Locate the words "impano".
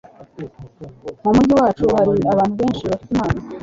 3.13-3.39